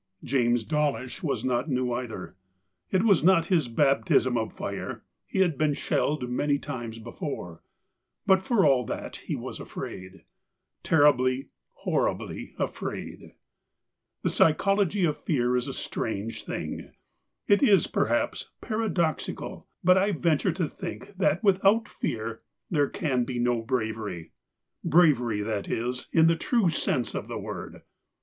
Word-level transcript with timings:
James 0.23 0.63
Dawlish 0.63 1.21
was 1.21 1.45
not 1.45 1.69
new 1.69 1.93
either. 1.93 2.35
It 2.89 3.03
was 3.03 3.23
not 3.23 3.45
his 3.53 3.67
baptism 3.67 4.35
of 4.35 4.51
fire— 4.51 5.03
he'd 5.27 5.59
been 5.59 5.75
shelled 5.75 6.27
many 6.27 6.57
times 6.57 6.97
before; 6.97 7.61
but 8.25 8.41
for 8.41 8.65
all 8.65 8.83
that 8.87 9.17
he 9.17 9.35
was 9.35 9.59
afraid— 9.59 10.23
terribly, 10.91 11.49
horribly 11.73 12.55
afraid. 12.57 13.33
The 14.23 14.31
psychology 14.31 15.05
of 15.05 15.19
fear 15.21 15.55
is 15.55 15.67
a 15.67 15.71
strange 15.73 16.45
thing. 16.45 16.93
It 17.47 17.61
is 17.61 17.85
perhaps 17.85 18.49
paradoxical, 18.59 19.67
but 19.83 19.99
I 19.99 20.13
venture 20.13 20.51
to 20.53 20.67
think 20.67 21.09
that 21.17 21.43
without 21.43 21.87
fear 21.87 22.41
there 22.71 22.89
can 22.89 23.23
be 23.23 23.37
no 23.37 23.61
bravery— 23.61 24.31
bravery, 24.83 25.41
that 25.41 25.67
is, 25.69 26.07
in 26.11 26.25
the 26.25 26.35
true 26.35 26.69
sense 26.71 27.13
of 27.13 27.27
the 27.27 27.37
word. 27.37 27.83